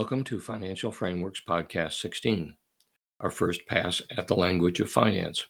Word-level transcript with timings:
Welcome 0.00 0.24
to 0.24 0.40
Financial 0.40 0.90
Frameworks 0.90 1.42
Podcast 1.46 2.00
16, 2.00 2.54
our 3.20 3.30
first 3.30 3.66
pass 3.66 4.00
at 4.16 4.28
the 4.28 4.34
language 4.34 4.80
of 4.80 4.90
finance. 4.90 5.44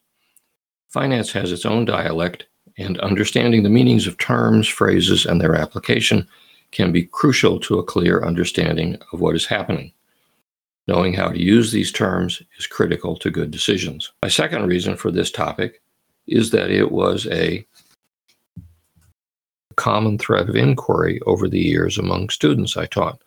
Finance 0.89 1.31
has 1.31 1.53
its 1.53 1.65
own 1.65 1.85
dialect, 1.85 2.47
and 2.77 2.99
understanding 2.99 3.63
the 3.63 3.71
meanings 3.71 4.09
of 4.09 4.19
terms, 4.19 4.67
phrases, 4.67 5.25
and 5.25 5.41
their 5.41 5.55
application 5.55 6.27
can 6.73 6.91
be 6.91 7.05
crucial 7.05 7.61
to 7.61 7.79
a 7.79 7.85
clear 7.85 8.25
understanding 8.25 8.99
of 9.13 9.21
what 9.21 9.37
is 9.37 9.47
happening. 9.47 9.93
Knowing 10.89 11.15
how 11.15 11.29
to 11.29 11.41
use 11.41 11.71
these 11.71 11.93
terms 11.93 12.43
is 12.59 12.67
critical 12.67 13.17
to 13.19 13.31
good 13.31 13.53
decisions. 13.53 14.11
My 14.21 14.29
second 14.29 14.67
reason 14.67 14.97
for 14.97 15.13
this 15.13 15.31
topic 15.31 15.81
is 16.27 16.51
that 16.51 16.73
it 16.73 16.91
was 16.91 17.29
a 17.29 17.65
common 19.77 20.19
thread 20.19 20.49
of 20.49 20.57
inquiry 20.57 21.21
over 21.25 21.49
the 21.49 21.61
years 21.61 21.99
among 21.99 22.31
students 22.31 22.77
I 22.77 22.87
taught, 22.87 23.23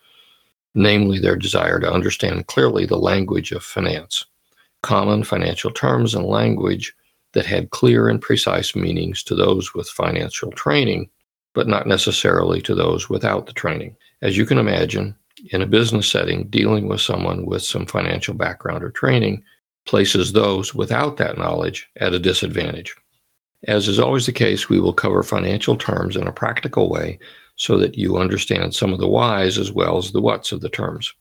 namely 0.75 1.19
their 1.19 1.35
desire 1.35 1.79
to 1.79 1.91
understand 1.91 2.47
clearly 2.47 2.85
the 2.85 2.97
language 2.97 3.51
of 3.51 3.63
finance, 3.63 4.25
common 4.81 5.23
financial 5.23 5.71
terms 5.71 6.15
and 6.15 6.25
language 6.25 6.93
that 7.33 7.45
had 7.45 7.71
clear 7.71 8.09
and 8.09 8.21
precise 8.21 8.75
meanings 8.75 9.23
to 9.23 9.35
those 9.35 9.73
with 9.73 9.87
financial 9.89 10.51
training, 10.51 11.09
but 11.53 11.67
not 11.67 11.87
necessarily 11.87 12.61
to 12.61 12.75
those 12.75 13.09
without 13.09 13.45
the 13.45 13.53
training. 13.53 13.95
As 14.21 14.37
you 14.37 14.45
can 14.45 14.57
imagine, 14.57 15.15
in 15.51 15.61
a 15.61 15.67
business 15.67 16.09
setting, 16.09 16.47
dealing 16.49 16.87
with 16.87 17.01
someone 17.01 17.45
with 17.45 17.63
some 17.63 17.85
financial 17.85 18.33
background 18.33 18.83
or 18.83 18.91
training 18.91 19.43
places 19.85 20.31
those 20.31 20.73
without 20.73 21.17
that 21.17 21.37
knowledge 21.37 21.89
at 21.97 22.13
a 22.13 22.19
disadvantage. 22.19 22.95
As 23.67 23.87
is 23.87 23.99
always 23.99 24.25
the 24.25 24.31
case, 24.31 24.69
we 24.69 24.79
will 24.79 24.93
cover 24.93 25.23
financial 25.23 25.75
terms 25.75 26.15
in 26.15 26.27
a 26.27 26.31
practical 26.31 26.89
way 26.89 27.19
so 27.55 27.77
that 27.77 27.97
you 27.97 28.17
understand 28.17 28.73
some 28.73 28.93
of 28.93 28.99
the 28.99 29.07
whys 29.07 29.57
as 29.57 29.71
well 29.71 29.97
as 29.97 30.11
the 30.11 30.21
whats 30.21 30.51
of 30.51 30.61
the 30.61 30.69
terms. 30.69 31.13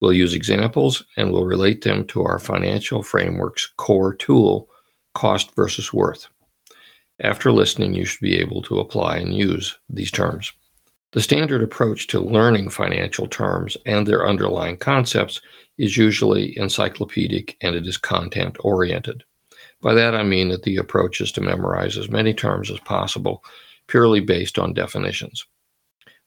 We'll 0.00 0.12
use 0.12 0.34
examples 0.34 1.04
and 1.16 1.32
we'll 1.32 1.44
relate 1.44 1.82
them 1.82 2.06
to 2.08 2.22
our 2.22 2.38
financial 2.38 3.02
framework's 3.02 3.70
core 3.76 4.14
tool, 4.14 4.68
cost 5.14 5.54
versus 5.54 5.92
worth. 5.92 6.26
After 7.20 7.52
listening, 7.52 7.94
you 7.94 8.06
should 8.06 8.20
be 8.20 8.38
able 8.38 8.62
to 8.62 8.80
apply 8.80 9.18
and 9.18 9.34
use 9.34 9.76
these 9.90 10.10
terms. 10.10 10.52
The 11.12 11.20
standard 11.20 11.62
approach 11.62 12.06
to 12.08 12.20
learning 12.20 12.70
financial 12.70 13.26
terms 13.26 13.76
and 13.84 14.06
their 14.06 14.26
underlying 14.26 14.78
concepts 14.78 15.40
is 15.76 15.96
usually 15.96 16.56
encyclopedic 16.56 17.56
and 17.60 17.74
it 17.74 17.86
is 17.86 17.96
content 17.96 18.56
oriented. 18.60 19.24
By 19.82 19.94
that 19.94 20.14
I 20.14 20.22
mean 20.22 20.50
that 20.50 20.62
the 20.62 20.76
approach 20.76 21.20
is 21.20 21.32
to 21.32 21.40
memorize 21.40 21.98
as 21.98 22.08
many 22.08 22.32
terms 22.32 22.70
as 22.70 22.78
possible, 22.80 23.42
purely 23.90 24.20
based 24.20 24.58
on 24.58 24.72
definitions. 24.72 25.44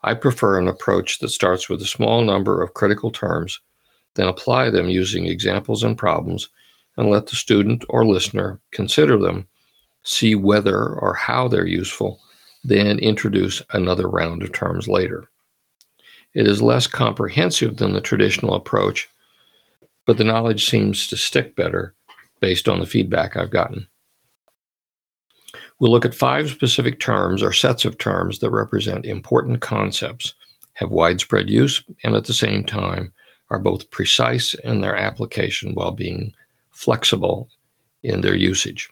I 0.04 0.14
prefer 0.16 0.60
an 0.60 0.68
approach 0.68 1.20
that 1.20 1.30
starts 1.30 1.70
with 1.70 1.82
a 1.82 1.86
small 1.86 2.22
number 2.22 2.62
of 2.62 2.74
critical 2.74 3.10
terms, 3.10 3.62
then 4.16 4.28
apply 4.28 4.70
them 4.70 4.90
using 4.90 5.26
examples 5.26 5.82
and 5.82 5.98
problems, 5.98 6.50
and 6.98 7.10
let 7.10 7.28
the 7.28 7.38
student 7.38 7.86
or 7.88 8.06
listener 8.06 8.60
consider 8.72 9.18
them, 9.18 9.48
see 10.04 10.36
whether 10.36 10.78
or 10.96 11.14
how 11.14 11.48
they're 11.48 11.66
useful, 11.66 12.20
then 12.66 13.00
introduce 13.00 13.62
another 13.72 14.10
round 14.10 14.44
of 14.44 14.52
terms 14.52 14.90
later. 14.90 15.30
It 16.34 16.48
is 16.48 16.62
less 16.62 16.86
comprehensive 16.86 17.78
than 17.78 17.94
the 17.94 18.02
traditional 18.02 18.56
approach, 18.56 19.08
but 20.06 20.18
the 20.18 20.26
knowledge 20.26 20.70
seems 20.70 21.08
to 21.08 21.18
stick 21.18 21.56
better 21.56 21.96
based 22.42 22.68
on 22.68 22.82
the 22.82 22.86
feedback 22.86 23.38
I've 23.38 23.52
gotten. 23.52 23.88
We'll 25.84 25.92
look 25.92 26.06
at 26.06 26.16
five 26.16 26.50
specific 26.50 27.02
terms 27.02 27.44
or 27.44 27.52
sets 27.52 27.84
of 27.84 27.98
terms 27.98 28.40
that 28.40 28.52
represent 28.52 29.06
important 29.06 29.60
concepts, 29.60 30.34
have 30.76 30.92
widespread 30.92 31.50
use, 31.50 31.84
and 32.06 32.16
at 32.16 32.24
the 32.24 32.34
same 32.34 32.64
time 32.64 33.12
are 33.50 33.60
both 33.60 33.92
precise 33.92 34.54
in 34.64 34.80
their 34.80 34.96
application 34.96 35.74
while 35.74 35.92
being 35.92 36.32
flexible 36.72 37.50
in 38.02 38.22
their 38.22 38.34
usage. 38.34 38.90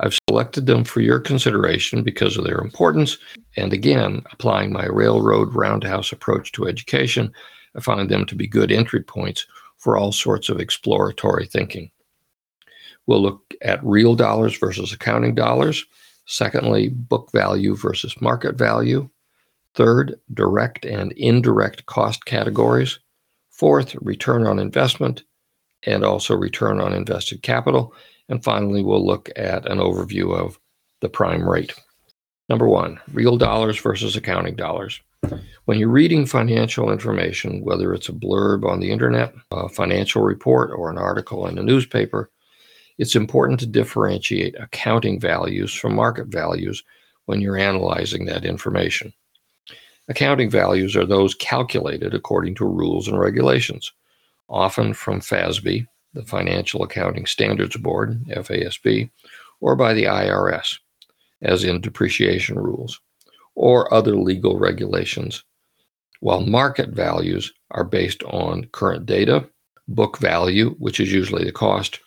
I've 0.00 0.18
selected 0.28 0.66
them 0.66 0.82
for 0.82 1.00
your 1.00 1.20
consideration 1.20 2.02
because 2.02 2.36
of 2.36 2.42
their 2.42 2.58
importance, 2.58 3.16
and 3.56 3.72
again, 3.72 4.24
applying 4.32 4.72
my 4.72 4.86
railroad 4.86 5.54
roundhouse 5.54 6.10
approach 6.10 6.50
to 6.52 6.66
education, 6.66 7.32
I 7.76 7.80
find 7.80 8.10
them 8.10 8.26
to 8.26 8.34
be 8.34 8.48
good 8.48 8.72
entry 8.72 9.04
points 9.04 9.46
for 9.78 9.96
all 9.96 10.10
sorts 10.10 10.48
of 10.48 10.58
exploratory 10.58 11.46
thinking. 11.46 11.92
We'll 13.06 13.22
look 13.22 13.54
at 13.62 13.84
real 13.84 14.14
dollars 14.14 14.56
versus 14.56 14.92
accounting 14.92 15.34
dollars. 15.34 15.84
Secondly, 16.26 16.88
book 16.88 17.30
value 17.32 17.76
versus 17.76 18.20
market 18.20 18.56
value. 18.56 19.08
Third, 19.74 20.20
direct 20.32 20.84
and 20.84 21.12
indirect 21.12 21.86
cost 21.86 22.24
categories. 22.26 22.98
Fourth, 23.50 23.94
return 23.96 24.46
on 24.46 24.58
investment 24.58 25.24
and 25.84 26.04
also 26.04 26.36
return 26.36 26.80
on 26.80 26.92
invested 26.92 27.42
capital. 27.42 27.94
And 28.28 28.42
finally, 28.44 28.82
we'll 28.82 29.04
look 29.04 29.30
at 29.36 29.66
an 29.66 29.78
overview 29.78 30.36
of 30.36 30.58
the 31.00 31.08
prime 31.08 31.48
rate. 31.48 31.74
Number 32.48 32.68
one, 32.68 33.00
real 33.12 33.36
dollars 33.36 33.78
versus 33.78 34.14
accounting 34.14 34.56
dollars. 34.56 35.00
When 35.64 35.78
you're 35.78 35.88
reading 35.88 36.26
financial 36.26 36.90
information, 36.90 37.64
whether 37.64 37.94
it's 37.94 38.08
a 38.08 38.12
blurb 38.12 38.68
on 38.68 38.80
the 38.80 38.90
internet, 38.90 39.34
a 39.52 39.68
financial 39.68 40.22
report, 40.22 40.70
or 40.76 40.90
an 40.90 40.98
article 40.98 41.46
in 41.46 41.58
a 41.58 41.62
newspaper, 41.62 42.30
it's 42.98 43.16
important 43.16 43.60
to 43.60 43.66
differentiate 43.66 44.54
accounting 44.58 45.18
values 45.18 45.72
from 45.72 45.94
market 45.94 46.28
values 46.28 46.82
when 47.26 47.40
you're 47.40 47.56
analyzing 47.56 48.26
that 48.26 48.44
information. 48.44 49.12
Accounting 50.08 50.50
values 50.50 50.96
are 50.96 51.06
those 51.06 51.34
calculated 51.34 52.14
according 52.14 52.54
to 52.56 52.64
rules 52.64 53.08
and 53.08 53.18
regulations, 53.18 53.92
often 54.48 54.92
from 54.92 55.20
FASB, 55.20 55.86
the 56.14 56.24
Financial 56.24 56.82
Accounting 56.82 57.26
Standards 57.26 57.76
Board, 57.76 58.22
FASB, 58.26 59.10
or 59.60 59.76
by 59.76 59.94
the 59.94 60.04
IRS, 60.04 60.78
as 61.40 61.64
in 61.64 61.80
depreciation 61.80 62.58
rules, 62.58 63.00
or 63.54 63.92
other 63.94 64.16
legal 64.16 64.58
regulations, 64.58 65.44
while 66.20 66.40
market 66.40 66.90
values 66.90 67.52
are 67.70 67.84
based 67.84 68.22
on 68.24 68.68
current 68.72 69.06
data, 69.06 69.48
book 69.88 70.18
value, 70.18 70.70
which 70.78 71.00
is 71.00 71.12
usually 71.12 71.44
the 71.44 71.52
cost, 71.52 72.00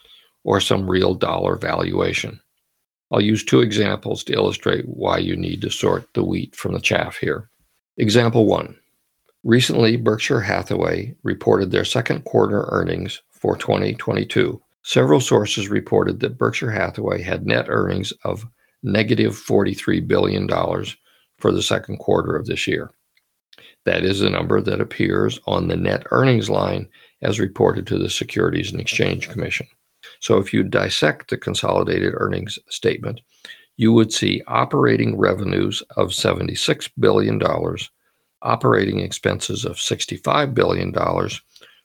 or 0.45 0.61
some 0.61 0.89
real 0.89 1.13
dollar 1.13 1.57
valuation. 1.57 2.39
I'll 3.11 3.21
use 3.21 3.43
two 3.43 3.59
examples 3.59 4.23
to 4.23 4.33
illustrate 4.33 4.87
why 4.87 5.17
you 5.17 5.35
need 5.35 5.61
to 5.61 5.69
sort 5.69 6.07
the 6.13 6.23
wheat 6.23 6.55
from 6.55 6.73
the 6.73 6.79
chaff 6.79 7.17
here. 7.17 7.49
Example 7.97 8.45
one. 8.45 8.77
Recently, 9.43 9.97
Berkshire 9.97 10.41
Hathaway 10.41 11.13
reported 11.23 11.71
their 11.71 11.85
second 11.85 12.23
quarter 12.25 12.65
earnings 12.69 13.21
for 13.31 13.57
2022. 13.57 14.61
Several 14.83 15.19
sources 15.19 15.67
reported 15.67 16.19
that 16.19 16.37
Berkshire 16.37 16.71
Hathaway 16.71 17.21
had 17.21 17.45
net 17.45 17.65
earnings 17.67 18.13
of 18.23 18.45
negative 18.81 19.33
$43 19.33 20.07
billion 20.07 20.47
for 21.37 21.51
the 21.51 21.61
second 21.61 21.97
quarter 21.97 22.35
of 22.35 22.45
this 22.45 22.67
year. 22.67 22.91
That 23.85 24.03
is 24.03 24.19
the 24.19 24.29
number 24.29 24.61
that 24.61 24.81
appears 24.81 25.39
on 25.45 25.67
the 25.67 25.77
net 25.77 26.03
earnings 26.11 26.49
line 26.49 26.87
as 27.21 27.39
reported 27.39 27.85
to 27.87 27.97
the 27.97 28.09
Securities 28.09 28.71
and 28.71 28.81
Exchange 28.81 29.29
Commission. 29.29 29.67
So 30.25 30.39
if 30.39 30.51
you 30.51 30.63
dissect 30.63 31.29
the 31.29 31.37
consolidated 31.37 32.15
earnings 32.17 32.57
statement, 32.69 33.21
you 33.77 33.93
would 33.93 34.11
see 34.11 34.41
operating 34.47 35.19
revenues 35.19 35.83
of 35.97 36.09
$76 36.09 36.89
billion, 36.99 37.39
operating 38.41 39.01
expenses 39.01 39.65
of 39.65 39.75
$65 39.75 40.55
billion 40.55 40.91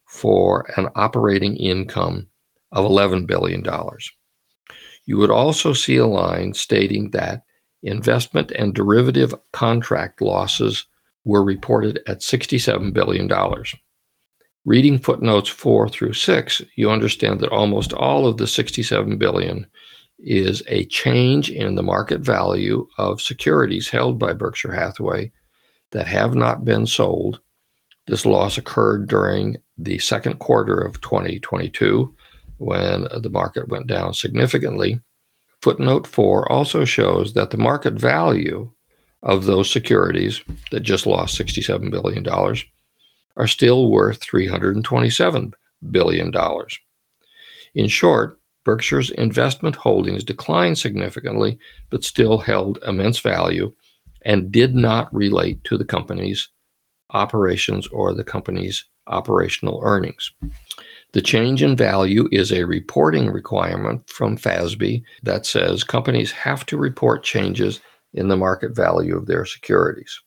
for 0.06 0.73
an 0.78 0.89
operating 0.95 1.55
income 1.56 2.28
of 2.73 2.87
$11 2.87 3.27
billion. 3.27 3.63
You 5.04 5.19
would 5.19 5.31
also 5.31 5.75
see 5.75 5.98
a 5.98 6.07
line 6.07 6.54
stating 6.54 7.10
that 7.10 7.43
investment 7.83 8.53
and 8.53 8.75
derivative 8.75 9.34
contract 9.53 10.22
losses 10.22 10.86
were 11.27 11.45
reported 11.45 12.01
at 12.07 12.21
$67 12.21 12.95
billion. 12.95 13.28
Reading 14.66 14.98
footnotes 14.98 15.48
4 15.48 15.89
through 15.89 16.12
6, 16.12 16.62
you 16.77 16.91
understand 16.91 17.41
that 17.41 17.51
almost 17.51 17.95
all 17.95 18.27
of 18.27 18.36
the 18.36 18.47
67 18.47 19.16
billion 19.16 19.66
is 20.18 20.62
a 20.66 20.84
change 20.86 21.51
in 21.51 21.77
the 21.77 21.83
market 21.83 22.21
value 22.21 22.86
of 22.98 23.22
securities 23.22 23.89
held 23.89 24.18
by 24.18 24.34
Berkshire 24.34 24.72
Hathaway 24.72 25.33
that 25.92 26.07
have 26.07 26.34
not 26.34 26.65
been 26.65 26.86
sold. 26.86 27.41
This 28.07 28.27
loss 28.27 28.59
occurred 28.59 29.09
during 29.09 29.57
the 29.78 29.98
second 29.98 30.41
quarter 30.41 30.78
of 30.78 31.01
2022 31.01 32.15
when 32.59 33.09
the 33.16 33.30
market 33.30 33.68
went 33.68 33.86
down 33.86 34.12
significantly. 34.12 35.01
Footnote 35.62 36.07
4 36.07 36.53
also 36.53 36.84
shows 36.84 37.33
that 37.33 37.51
the 37.51 37.57
market 37.57 37.95
value 37.95 38.71
of 39.22 39.47
those 39.47 39.71
securities 39.71 40.42
that 40.71 40.80
just 40.80 41.07
lost 41.07 41.39
$67 41.39 41.91
billion 41.91 42.24
are 43.36 43.47
still 43.47 43.91
worth 43.91 44.21
$327 44.21 45.53
billion. 45.91 46.32
In 47.74 47.88
short, 47.88 48.38
Berkshire's 48.65 49.10
investment 49.10 49.77
holdings 49.77 50.24
declined 50.24 50.78
significantly, 50.78 51.59
but 51.88 52.04
still 52.04 52.38
held 52.38 52.78
immense 52.86 53.18
value 53.18 53.72
and 54.22 54.53
did 54.53 54.74
not 54.74 55.12
relate 55.15 55.65
to 55.65 55.78
the 55.78 55.84
company's 55.84 56.48
operations 57.10 57.86
or 57.88 58.12
the 58.12 58.24
company's 58.24 58.84
operational 59.06 59.80
earnings. 59.83 60.30
The 61.12 61.22
change 61.22 61.62
in 61.62 61.74
value 61.74 62.28
is 62.30 62.53
a 62.53 62.65
reporting 62.65 63.30
requirement 63.30 64.09
from 64.09 64.36
FASB 64.36 65.03
that 65.24 65.47
says 65.47 65.83
companies 65.83 66.30
have 66.30 66.65
to 66.66 66.76
report 66.76 67.24
changes 67.24 67.80
in 68.15 68.28
the 68.28 68.36
market 68.36 68.76
value 68.76 69.16
of 69.16 69.26
their 69.26 69.44
securities. 69.44 70.21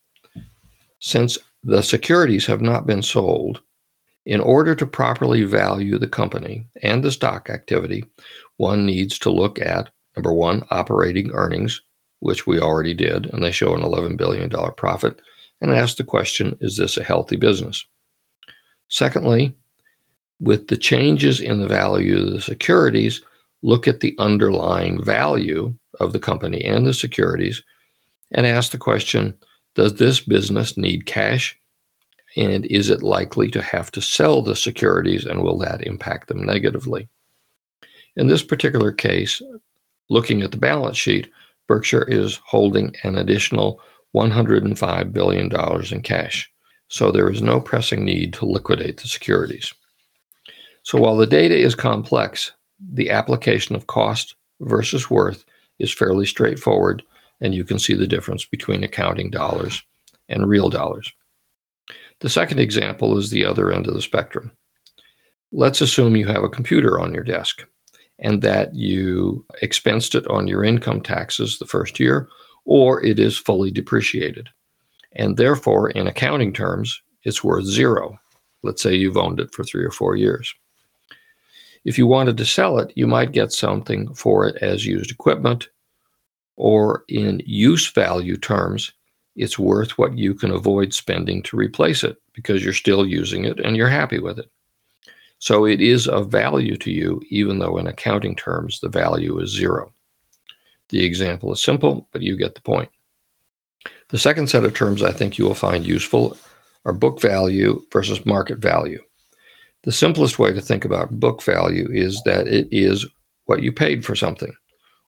Since 1.00 1.38
the 1.64 1.82
securities 1.82 2.46
have 2.46 2.62
not 2.62 2.86
been 2.86 3.02
sold, 3.02 3.62
in 4.26 4.40
order 4.40 4.74
to 4.76 4.86
properly 4.86 5.44
value 5.44 5.98
the 5.98 6.08
company 6.08 6.66
and 6.82 7.04
the 7.04 7.12
stock 7.12 7.50
activity, 7.50 8.06
one 8.58 8.86
needs 8.86 9.20
to 9.20 9.30
look 9.30 9.60
at 9.60 9.90
number 10.16 10.34
one, 10.34 10.64
operating 10.70 11.32
earnings, 11.32 11.82
which 12.20 12.48
we 12.48 12.60
already 12.60 12.94
did, 12.94 13.26
and 13.34 13.44
they 13.44 13.52
show 13.52 13.76
an 13.76 13.82
$11 13.82 14.18
billion 14.18 14.50
profit, 14.78 15.22
and 15.60 15.72
ask 15.72 15.98
the 15.98 16.04
question 16.04 16.58
is 16.62 16.78
this 16.78 16.98
a 16.98 17.04
healthy 17.04 17.36
business? 17.36 17.86
Secondly, 18.90 19.54
with 20.40 20.68
the 20.68 20.78
changes 20.78 21.40
in 21.40 21.60
the 21.60 21.68
value 21.68 22.20
of 22.20 22.32
the 22.32 22.42
securities, 22.42 23.22
look 23.62 23.88
at 23.88 24.02
the 24.02 24.16
underlying 24.20 25.04
value 25.04 25.74
of 26.00 26.14
the 26.14 26.20
company 26.20 26.64
and 26.64 26.86
the 26.86 26.94
securities 26.94 27.64
and 28.32 28.46
ask 28.46 28.72
the 28.72 28.78
question 28.78 29.34
Does 29.76 29.96
this 29.96 30.20
business 30.20 30.78
need 30.78 31.06
cash? 31.06 31.58
And 32.36 32.66
is 32.66 32.90
it 32.90 33.04
likely 33.04 33.50
to 33.52 33.62
have 33.62 33.92
to 33.92 34.02
sell 34.02 34.42
the 34.42 34.56
securities 34.56 35.26
and 35.26 35.44
will 35.44 35.58
that 35.60 35.86
impact 35.86 36.28
them 36.28 36.44
negatively? 36.44 37.08
In 38.16 38.28
this 38.28 38.44
particular 38.44 38.92
case, 38.92 39.42
looking 40.10 40.42
at 40.42 40.52
the 40.52 40.58
balance 40.58 40.98
sheet, 40.98 41.30
Berkshire 41.68 42.08
is 42.08 42.40
holding 42.46 42.96
an 43.04 43.18
additional 43.18 43.80
$105 44.16 45.14
billion 45.14 45.52
in 45.92 46.02
cash. 46.02 46.52
So 46.88 47.12
there 47.12 47.30
is 47.30 47.42
no 47.42 47.60
pressing 47.60 48.06
need 48.06 48.34
to 48.34 48.46
liquidate 48.46 48.98
the 48.98 49.08
securities. 49.08 49.74
So 50.84 51.00
while 51.00 51.18
the 51.18 51.26
data 51.26 51.58
is 51.58 51.74
complex, 51.74 52.52
the 52.80 53.10
application 53.10 53.76
of 53.76 53.88
cost 53.88 54.36
versus 54.60 55.10
worth 55.10 55.46
is 55.80 55.94
fairly 55.94 56.26
straightforward, 56.26 57.02
and 57.44 57.54
you 57.54 57.66
can 57.66 57.78
see 57.78 57.94
the 57.94 58.08
difference 58.08 58.46
between 58.46 58.84
accounting 58.84 59.30
dollars 59.30 59.84
and 60.30 60.48
real 60.48 60.70
dollars. 60.70 61.12
The 62.22 62.30
second 62.30 62.60
example 62.60 63.18
is 63.18 63.30
the 63.30 63.46
other 63.46 63.72
end 63.72 63.86
of 63.86 63.94
the 63.94 64.02
spectrum. 64.02 64.52
Let's 65.52 65.82
assume 65.82 66.16
you 66.16 66.26
have 66.28 66.44
a 66.44 66.50
computer 66.50 67.00
on 67.00 67.14
your 67.14 67.24
desk 67.24 67.66
and 68.20 68.42
that 68.42 68.74
you 68.74 69.46
expensed 69.62 70.16
it 70.16 70.26
on 70.28 70.48
your 70.48 70.64
income 70.64 71.02
taxes 71.02 71.60
the 71.60 71.66
first 71.66 72.00
year, 72.00 72.30
or 72.64 73.04
it 73.04 73.20
is 73.20 73.38
fully 73.38 73.70
depreciated. 73.70 74.50
And 75.12 75.36
therefore, 75.36 75.90
in 75.90 76.08
accounting 76.08 76.54
terms, 76.54 77.00
it's 77.24 77.44
worth 77.44 77.66
zero. 77.66 78.18
Let's 78.64 78.82
say 78.82 78.96
you've 78.96 79.18
owned 79.18 79.42
it 79.42 79.54
for 79.54 79.66
three 79.66 79.84
or 79.84 79.92
four 79.92 80.16
years. 80.16 80.54
If 81.84 81.98
you 81.98 82.08
wanted 82.08 82.38
to 82.38 82.46
sell 82.46 82.80
it, 82.80 82.94
you 82.96 83.06
might 83.06 83.34
get 83.34 83.52
something 83.52 84.14
for 84.16 84.48
it 84.48 84.56
as 84.62 84.86
used 84.86 85.12
equipment, 85.12 85.68
or 86.56 87.04
in 87.10 87.42
use 87.46 87.90
value 87.92 88.38
terms, 88.38 88.92
it's 89.36 89.58
worth 89.58 89.98
what 89.98 90.18
you 90.18 90.34
can 90.36 90.52
avoid 90.52 90.94
spending 90.94 91.42
to 91.44 91.58
replace 91.58 92.04
it 92.04 92.18
because 92.34 92.64
you're 92.64 92.74
still 92.74 93.06
using 93.06 93.46
it 93.46 93.60
and 93.60 93.76
you're 93.76 93.90
happy 93.90 94.20
with 94.20 94.38
it. 94.38 94.50
So 95.40 95.66
it 95.66 95.82
is 95.82 96.08
of 96.08 96.32
value 96.32 96.78
to 96.78 96.92
you, 96.92 97.22
even 97.30 97.60
though 97.60 97.78
in 97.78 97.88
accounting 97.88 98.36
terms 98.36 98.80
the 98.80 98.90
value 98.90 99.40
is 99.40 99.50
zero. 99.50 99.92
The 100.90 101.04
example 101.04 101.52
is 101.52 101.62
simple, 101.62 102.08
but 102.12 102.22
you 102.22 102.38
get 102.38 102.56
the 102.56 102.62
point. 102.62 102.90
The 104.10 104.20
second 104.20 104.48
set 104.50 104.64
of 104.64 104.74
terms 104.74 105.02
I 105.02 105.12
think 105.12 105.38
you 105.38 105.46
will 105.46 105.56
find 105.56 105.86
useful 105.86 106.38
are 106.86 106.94
book 106.94 107.20
value 107.20 107.84
versus 107.92 108.26
market 108.26 108.60
value. 108.60 109.02
The 109.84 109.92
simplest 109.92 110.40
way 110.40 110.54
to 110.54 110.62
think 110.62 110.86
about 110.86 111.20
book 111.20 111.42
value 111.44 111.90
is 111.92 112.22
that 112.24 112.48
it 112.48 112.68
is 112.72 113.06
what 113.46 113.62
you 113.62 113.72
paid 113.72 114.06
for 114.06 114.16
something, 114.16 114.54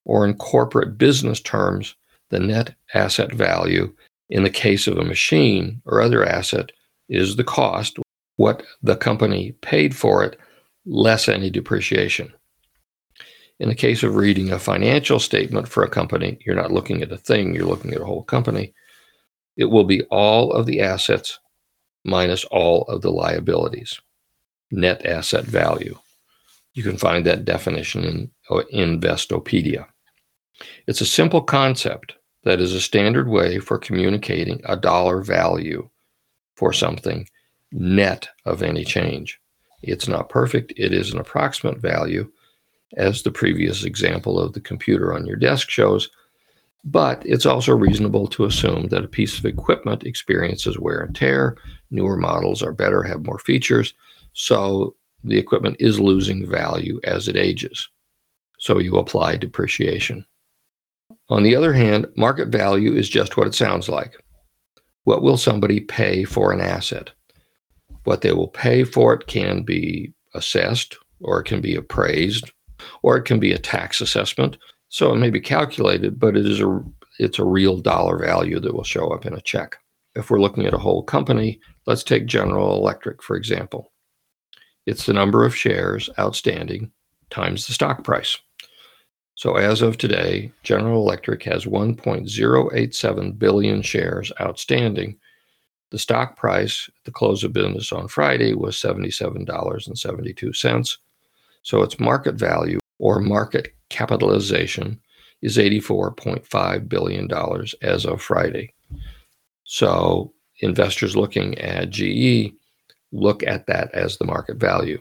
or 0.06 0.24
in 0.24 0.34
corporate 0.34 0.96
business 0.96 1.40
terms, 1.40 1.94
the 2.30 2.40
net 2.40 2.74
asset 2.94 3.34
value 3.34 3.92
in 4.30 4.42
the 4.42 4.50
case 4.50 4.86
of 4.86 4.96
a 4.98 5.04
machine 5.04 5.82
or 5.84 6.00
other 6.00 6.24
asset 6.24 6.72
is 7.08 7.36
the 7.36 7.44
cost, 7.44 7.98
what 8.36 8.62
the 8.82 8.96
company 8.96 9.52
paid 9.60 9.94
for 9.94 10.24
it, 10.24 10.38
less 10.84 11.28
any 11.28 11.50
depreciation. 11.50 12.32
In 13.58 13.68
the 13.68 13.74
case 13.74 14.02
of 14.02 14.16
reading 14.16 14.52
a 14.52 14.58
financial 14.58 15.18
statement 15.18 15.68
for 15.68 15.82
a 15.82 15.90
company, 15.90 16.38
you're 16.44 16.54
not 16.54 16.72
looking 16.72 17.02
at 17.02 17.12
a 17.12 17.16
thing, 17.16 17.54
you're 17.54 17.64
looking 17.64 17.92
at 17.94 18.00
a 18.00 18.06
whole 18.06 18.24
company. 18.24 18.74
It 19.56 19.66
will 19.66 19.84
be 19.84 20.02
all 20.04 20.52
of 20.52 20.66
the 20.66 20.80
assets 20.80 21.38
minus 22.04 22.44
all 22.46 22.82
of 22.82 23.02
the 23.02 23.10
liabilities, 23.10 24.00
net 24.70 25.04
asset 25.06 25.44
value. 25.44 25.98
You 26.74 26.82
can 26.82 26.98
find 26.98 27.24
that 27.24 27.44
definition 27.44 28.04
in 28.04 28.30
uh, 28.50 28.62
Investopedia. 28.72 29.86
It's 30.86 31.00
a 31.00 31.06
simple 31.06 31.42
concept 31.42 32.14
that 32.44 32.60
is 32.60 32.72
a 32.72 32.80
standard 32.80 33.28
way 33.28 33.58
for 33.58 33.78
communicating 33.78 34.60
a 34.64 34.76
dollar 34.76 35.20
value 35.20 35.88
for 36.54 36.72
something 36.72 37.28
net 37.72 38.28
of 38.44 38.62
any 38.62 38.84
change. 38.84 39.40
It's 39.82 40.08
not 40.08 40.28
perfect, 40.28 40.72
it 40.76 40.92
is 40.92 41.12
an 41.12 41.18
approximate 41.18 41.78
value, 41.78 42.30
as 42.96 43.22
the 43.22 43.30
previous 43.30 43.84
example 43.84 44.38
of 44.38 44.52
the 44.52 44.60
computer 44.60 45.12
on 45.12 45.26
your 45.26 45.36
desk 45.36 45.68
shows, 45.68 46.08
but 46.84 47.20
it's 47.26 47.46
also 47.46 47.74
reasonable 47.74 48.28
to 48.28 48.44
assume 48.44 48.86
that 48.88 49.04
a 49.04 49.08
piece 49.08 49.38
of 49.38 49.44
equipment 49.44 50.04
experiences 50.04 50.78
wear 50.78 51.00
and 51.00 51.16
tear. 51.16 51.56
Newer 51.90 52.16
models 52.16 52.62
are 52.62 52.72
better, 52.72 53.02
have 53.02 53.26
more 53.26 53.40
features, 53.40 53.92
so 54.32 54.94
the 55.24 55.36
equipment 55.36 55.76
is 55.80 55.98
losing 55.98 56.48
value 56.48 57.00
as 57.02 57.26
it 57.26 57.36
ages. 57.36 57.88
So 58.58 58.78
you 58.78 58.96
apply 58.96 59.36
depreciation. 59.36 60.24
On 61.28 61.42
the 61.42 61.56
other 61.56 61.72
hand, 61.72 62.06
market 62.16 62.48
value 62.48 62.94
is 62.94 63.08
just 63.08 63.36
what 63.36 63.46
it 63.46 63.54
sounds 63.54 63.88
like. 63.88 64.16
What 65.04 65.22
will 65.22 65.36
somebody 65.36 65.80
pay 65.80 66.24
for 66.24 66.52
an 66.52 66.60
asset? 66.60 67.10
What 68.04 68.20
they 68.20 68.32
will 68.32 68.48
pay 68.48 68.84
for 68.84 69.14
it 69.14 69.26
can 69.26 69.62
be 69.62 70.12
assessed, 70.34 70.96
or 71.20 71.40
it 71.40 71.44
can 71.44 71.60
be 71.60 71.74
appraised, 71.74 72.50
or 73.02 73.16
it 73.16 73.24
can 73.24 73.40
be 73.40 73.52
a 73.52 73.58
tax 73.58 74.00
assessment. 74.00 74.56
So 74.88 75.12
it 75.12 75.16
may 75.16 75.30
be 75.30 75.40
calculated, 75.40 76.18
but 76.18 76.36
it 76.36 76.46
is 76.46 76.60
a 76.60 76.82
it's 77.18 77.38
a 77.38 77.44
real 77.44 77.78
dollar 77.78 78.18
value 78.18 78.60
that 78.60 78.74
will 78.74 78.84
show 78.84 79.12
up 79.12 79.26
in 79.26 79.34
a 79.34 79.40
check. 79.40 79.76
If 80.14 80.30
we're 80.30 80.40
looking 80.40 80.66
at 80.66 80.74
a 80.74 80.78
whole 80.78 81.02
company, 81.02 81.60
let's 81.86 82.04
take 82.04 82.26
General 82.26 82.76
Electric 82.76 83.22
for 83.22 83.36
example. 83.36 83.92
It's 84.86 85.06
the 85.06 85.12
number 85.12 85.44
of 85.44 85.56
shares 85.56 86.08
outstanding 86.18 86.92
times 87.30 87.66
the 87.66 87.72
stock 87.72 88.04
price. 88.04 88.38
So 89.36 89.56
as 89.56 89.82
of 89.82 89.98
today, 89.98 90.50
General 90.62 91.02
Electric 91.02 91.42
has 91.42 91.66
1.087 91.66 93.38
billion 93.38 93.82
shares 93.82 94.32
outstanding. 94.40 95.18
The 95.90 95.98
stock 95.98 96.36
price 96.36 96.88
at 96.88 97.04
the 97.04 97.10
close 97.10 97.44
of 97.44 97.52
business 97.52 97.92
on 97.92 98.08
Friday 98.08 98.54
was 98.54 98.76
$77.72. 98.76 100.96
So 101.62 101.82
its 101.82 102.00
market 102.00 102.36
value 102.36 102.78
or 102.98 103.20
market 103.20 103.74
capitalization 103.90 104.98
is 105.42 105.58
$84.5 105.58 106.88
billion 106.88 107.30
as 107.82 108.06
of 108.06 108.22
Friday. 108.22 108.72
So 109.64 110.32
investors 110.60 111.14
looking 111.14 111.58
at 111.58 111.90
GE 111.90 112.54
look 113.12 113.42
at 113.42 113.66
that 113.66 113.92
as 113.92 114.16
the 114.16 114.24
market 114.24 114.56
value. 114.56 114.98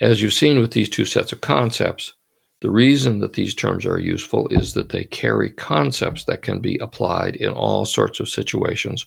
As 0.00 0.20
you've 0.20 0.34
seen 0.34 0.58
with 0.58 0.72
these 0.72 0.88
two 0.88 1.04
sets 1.04 1.32
of 1.32 1.40
concepts, 1.40 2.14
the 2.62 2.70
reason 2.70 3.18
that 3.18 3.32
these 3.32 3.56
terms 3.56 3.84
are 3.84 3.98
useful 3.98 4.46
is 4.48 4.74
that 4.74 4.90
they 4.90 5.02
carry 5.02 5.50
concepts 5.50 6.24
that 6.26 6.42
can 6.42 6.60
be 6.60 6.78
applied 6.78 7.34
in 7.34 7.48
all 7.52 7.84
sorts 7.84 8.20
of 8.20 8.28
situations 8.28 9.04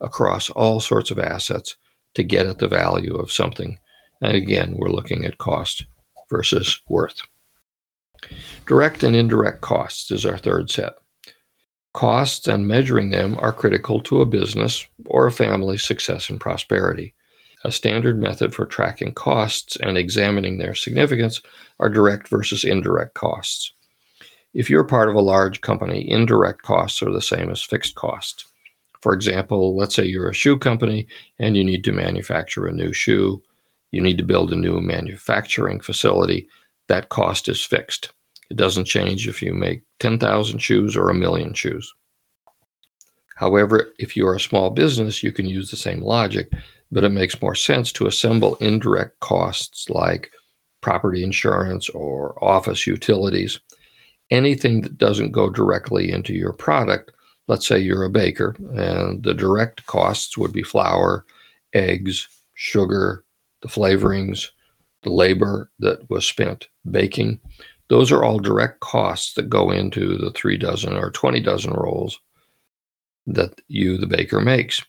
across 0.00 0.48
all 0.50 0.80
sorts 0.80 1.10
of 1.10 1.18
assets 1.18 1.76
to 2.14 2.22
get 2.22 2.46
at 2.46 2.60
the 2.60 2.66
value 2.66 3.14
of 3.14 3.30
something. 3.30 3.78
And 4.22 4.34
again, 4.34 4.74
we're 4.78 4.88
looking 4.88 5.26
at 5.26 5.36
cost 5.36 5.84
versus 6.30 6.80
worth. 6.88 7.20
Direct 8.66 9.02
and 9.02 9.14
indirect 9.14 9.60
costs 9.60 10.10
is 10.10 10.24
our 10.24 10.38
third 10.38 10.70
set. 10.70 10.94
Costs 11.92 12.48
and 12.48 12.66
measuring 12.66 13.10
them 13.10 13.36
are 13.38 13.52
critical 13.52 14.00
to 14.00 14.22
a 14.22 14.26
business 14.26 14.86
or 15.04 15.26
a 15.26 15.32
family's 15.32 15.84
success 15.84 16.30
and 16.30 16.40
prosperity. 16.40 17.12
A 17.64 17.72
standard 17.72 18.20
method 18.20 18.54
for 18.54 18.66
tracking 18.66 19.12
costs 19.12 19.76
and 19.76 19.98
examining 19.98 20.58
their 20.58 20.74
significance 20.74 21.42
are 21.80 21.88
direct 21.88 22.28
versus 22.28 22.64
indirect 22.64 23.14
costs. 23.14 23.72
If 24.54 24.70
you're 24.70 24.84
part 24.84 25.08
of 25.08 25.14
a 25.14 25.20
large 25.20 25.60
company, 25.60 26.08
indirect 26.08 26.62
costs 26.62 27.02
are 27.02 27.12
the 27.12 27.20
same 27.20 27.50
as 27.50 27.62
fixed 27.62 27.96
costs. 27.96 28.44
For 29.00 29.12
example, 29.12 29.76
let's 29.76 29.94
say 29.94 30.04
you're 30.04 30.30
a 30.30 30.34
shoe 30.34 30.58
company 30.58 31.06
and 31.38 31.56
you 31.56 31.64
need 31.64 31.84
to 31.84 31.92
manufacture 31.92 32.66
a 32.66 32.72
new 32.72 32.92
shoe. 32.92 33.42
You 33.90 34.00
need 34.00 34.18
to 34.18 34.24
build 34.24 34.52
a 34.52 34.56
new 34.56 34.80
manufacturing 34.80 35.80
facility. 35.80 36.48
That 36.88 37.08
cost 37.08 37.48
is 37.48 37.62
fixed. 37.64 38.12
It 38.50 38.56
doesn't 38.56 38.86
change 38.86 39.28
if 39.28 39.42
you 39.42 39.52
make 39.52 39.82
10,000 40.00 40.58
shoes 40.58 40.96
or 40.96 41.10
a 41.10 41.14
million 41.14 41.54
shoes. 41.54 41.92
However, 43.36 43.92
if 43.98 44.16
you 44.16 44.26
are 44.26 44.34
a 44.34 44.40
small 44.40 44.70
business, 44.70 45.22
you 45.22 45.30
can 45.30 45.46
use 45.46 45.70
the 45.70 45.76
same 45.76 46.00
logic 46.00 46.50
but 46.90 47.04
it 47.04 47.10
makes 47.10 47.40
more 47.42 47.54
sense 47.54 47.92
to 47.92 48.06
assemble 48.06 48.56
indirect 48.56 49.18
costs 49.20 49.90
like 49.90 50.30
property 50.80 51.22
insurance 51.22 51.88
or 51.90 52.42
office 52.42 52.86
utilities. 52.86 53.60
Anything 54.30 54.82
that 54.82 54.98
doesn't 54.98 55.32
go 55.32 55.50
directly 55.50 56.10
into 56.10 56.34
your 56.34 56.52
product, 56.52 57.12
let's 57.46 57.66
say 57.66 57.78
you're 57.78 58.04
a 58.04 58.10
baker, 58.10 58.56
and 58.74 59.22
the 59.22 59.34
direct 59.34 59.86
costs 59.86 60.36
would 60.36 60.52
be 60.52 60.62
flour, 60.62 61.24
eggs, 61.72 62.28
sugar, 62.54 63.24
the 63.62 63.68
flavorings, 63.68 64.48
the 65.02 65.10
labor 65.10 65.70
that 65.78 66.08
was 66.10 66.26
spent 66.26 66.68
baking. 66.90 67.40
Those 67.88 68.12
are 68.12 68.22
all 68.22 68.38
direct 68.38 68.80
costs 68.80 69.34
that 69.34 69.48
go 69.48 69.70
into 69.70 70.18
the 70.18 70.30
three 70.32 70.58
dozen 70.58 70.96
or 70.96 71.10
20 71.10 71.40
dozen 71.40 71.72
rolls 71.72 72.18
that 73.26 73.60
you, 73.68 73.96
the 73.96 74.06
baker, 74.06 74.40
makes, 74.40 74.82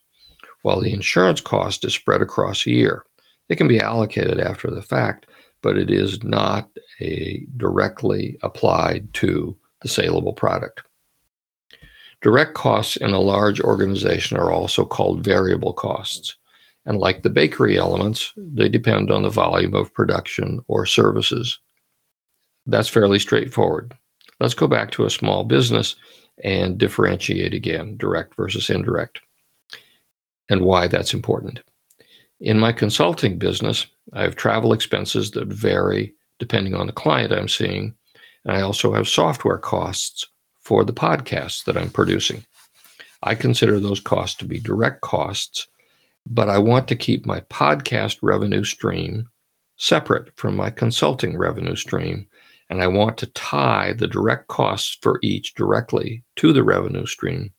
while 0.61 0.79
the 0.81 0.93
insurance 0.93 1.41
cost 1.41 1.85
is 1.85 1.93
spread 1.93 2.21
across 2.21 2.65
a 2.65 2.71
year. 2.71 3.05
It 3.49 3.55
can 3.55 3.67
be 3.67 3.79
allocated 3.79 4.39
after 4.39 4.69
the 4.69 4.81
fact, 4.81 5.25
but 5.61 5.77
it 5.77 5.89
is 5.89 6.23
not 6.23 6.69
a 6.99 7.45
directly 7.57 8.37
applied 8.43 9.13
to 9.15 9.57
the 9.81 9.87
saleable 9.87 10.33
product. 10.33 10.81
Direct 12.21 12.53
costs 12.53 12.97
in 12.97 13.11
a 13.11 13.19
large 13.19 13.61
organization 13.61 14.37
are 14.37 14.51
also 14.51 14.85
called 14.85 15.23
variable 15.23 15.73
costs. 15.73 16.35
And 16.85 16.97
like 16.97 17.23
the 17.23 17.29
bakery 17.29 17.77
elements, 17.77 18.33
they 18.35 18.67
depend 18.67 19.11
on 19.11 19.23
the 19.23 19.29
volume 19.29 19.73
of 19.73 19.93
production 19.93 20.59
or 20.67 20.85
services. 20.85 21.59
That's 22.65 22.89
fairly 22.89 23.19
straightforward. 23.19 23.93
Let's 24.39 24.53
go 24.53 24.67
back 24.67 24.91
to 24.91 25.05
a 25.05 25.09
small 25.09 25.43
business 25.43 25.95
and 26.43 26.77
differentiate 26.77 27.53
again 27.53 27.97
direct 27.97 28.35
versus 28.35 28.69
indirect 28.69 29.21
and 30.49 30.61
why 30.61 30.87
that's 30.87 31.13
important. 31.13 31.61
In 32.39 32.59
my 32.59 32.71
consulting 32.71 33.37
business, 33.37 33.85
I 34.13 34.23
have 34.23 34.35
travel 34.35 34.73
expenses 34.73 35.31
that 35.31 35.47
vary 35.47 36.13
depending 36.39 36.73
on 36.73 36.87
the 36.87 36.93
client 36.93 37.33
I'm 37.33 37.49
seeing. 37.49 37.93
And 38.45 38.55
I 38.55 38.61
also 38.61 38.93
have 38.93 39.07
software 39.07 39.57
costs 39.57 40.25
for 40.61 40.83
the 40.83 40.93
podcasts 40.93 41.63
that 41.65 41.77
I'm 41.77 41.89
producing. 41.89 42.45
I 43.23 43.35
consider 43.35 43.79
those 43.79 43.99
costs 43.99 44.37
to 44.37 44.45
be 44.45 44.59
direct 44.59 45.01
costs, 45.01 45.67
but 46.25 46.49
I 46.49 46.57
want 46.57 46.87
to 46.87 46.95
keep 46.95 47.25
my 47.25 47.41
podcast 47.41 48.19
revenue 48.21 48.63
stream 48.63 49.27
separate 49.75 50.35
from 50.37 50.55
my 50.55 50.69
consulting 50.69 51.37
revenue 51.37 51.75
stream 51.75 52.27
and 52.69 52.81
I 52.81 52.87
want 52.87 53.17
to 53.17 53.25
tie 53.27 53.93
the 53.93 54.07
direct 54.07 54.47
costs 54.47 54.97
for 55.01 55.19
each 55.23 55.55
directly 55.55 56.23
to 56.35 56.53
the 56.53 56.63
revenue 56.63 57.05
stream 57.05 57.51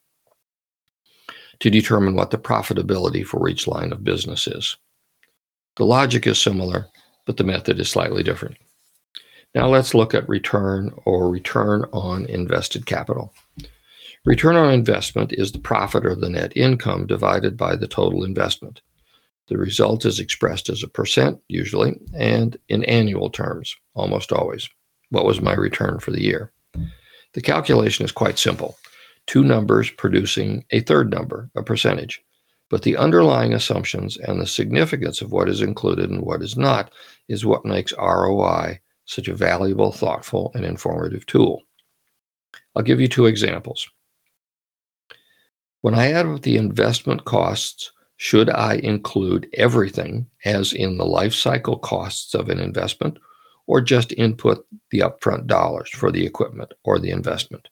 to 1.61 1.71
determine 1.71 2.14
what 2.14 2.31
the 2.31 2.38
profitability 2.38 3.25
for 3.25 3.49
each 3.49 3.67
line 3.67 3.93
of 3.93 4.05
business 4.05 4.47
is. 4.47 4.76
The 5.76 5.85
logic 5.85 6.26
is 6.26 6.40
similar, 6.40 6.87
but 7.26 7.37
the 7.37 7.45
method 7.45 7.79
is 7.79 7.88
slightly 7.88 8.23
different. 8.23 8.57
Now 9.55 9.69
let's 9.69 9.95
look 9.95 10.14
at 10.14 10.29
return 10.29 10.93
or 11.05 11.31
return 11.31 11.85
on 11.93 12.26
invested 12.26 12.87
capital. 12.87 13.35
Return 14.25 14.57
on 14.57 14.73
investment 14.73 15.33
is 15.33 15.52
the 15.52 15.59
profit 15.59 16.05
or 16.05 16.14
the 16.14 16.29
net 16.29 16.52
income 16.57 17.07
divided 17.07 17.57
by 17.57 17.76
the 17.76 17.88
total 17.88 18.25
investment. 18.25 18.81
The 19.49 19.59
result 19.59 20.05
is 20.05 20.21
expressed 20.21 20.69
as 20.69 20.83
a 20.83 20.88
percent, 20.88 21.40
usually, 21.49 21.99
and 22.14 22.57
in 22.69 22.85
annual 22.85 23.31
terms, 23.31 23.75
almost 23.95 24.33
always 24.33 24.69
what 25.09 25.25
was 25.25 25.40
my 25.40 25.55
return 25.55 25.99
for 25.99 26.12
the 26.12 26.23
year. 26.23 26.52
The 27.33 27.40
calculation 27.40 28.05
is 28.05 28.12
quite 28.12 28.38
simple 28.38 28.76
two 29.27 29.45
numbers 29.45 29.91
producing 29.91 30.65
a 30.71 30.81
third 30.81 31.11
number, 31.11 31.50
a 31.57 31.62
percentage. 31.62 32.23
But 32.69 32.83
the 32.83 32.97
underlying 32.97 33.53
assumptions 33.53 34.17
and 34.17 34.41
the 34.41 34.47
significance 34.47 35.21
of 35.21 35.33
what 35.33 35.49
is 35.49 35.61
included 35.61 36.11
and 36.11 36.23
what 36.23 36.43
is 36.43 36.57
not 36.57 36.93
is 37.29 37.45
what 37.45 37.65
makes 37.65 37.93
ROI 37.99 38.81
such 39.07 39.27
a 39.27 39.35
valuable, 39.35 39.91
thoughtful, 39.91 40.53
and 40.55 40.65
informative 40.65 41.27
tool. 41.27 41.62
I'll 42.77 42.83
give 42.83 43.00
you 43.00 43.09
two 43.09 43.27
examples. 43.27 43.89
When 45.81 45.95
I 45.95 46.12
add 46.12 46.27
up 46.27 46.43
the 46.43 46.57
investment 46.57 47.25
costs, 47.25 47.91
should 48.19 48.50
I 48.50 48.75
include 48.75 49.49
everything, 49.55 50.27
as 50.45 50.73
in 50.73 50.99
the 50.99 51.07
life 51.07 51.35
cycle 51.35 51.79
costs 51.79 52.35
of 52.35 52.50
an 52.50 52.61
investment, 52.61 53.19
or 53.67 53.81
just 53.81 54.12
input 54.12 54.67
the 54.91 54.99
upfront 54.99 55.47
dollars 55.47 55.89
for 55.91 56.12
the 56.12 56.27
equipment 56.27 56.73
or 56.85 56.99
the 56.99 57.11
investment. 57.11 57.69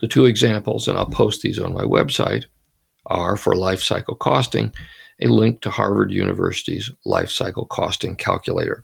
The 0.00 0.08
two 0.08 0.24
examples, 0.24 0.88
and 0.88 0.96
I'll 0.96 1.06
post 1.06 1.42
these 1.42 1.58
on 1.58 1.74
my 1.74 1.82
website, 1.82 2.46
are 3.06 3.36
for 3.36 3.54
life 3.54 3.82
cycle 3.82 4.14
costing, 4.14 4.72
a 5.20 5.26
link 5.26 5.60
to 5.60 5.70
Harvard 5.70 6.10
University's 6.10 6.90
life 7.04 7.30
cycle 7.30 7.66
costing 7.66 8.16
calculator. 8.16 8.82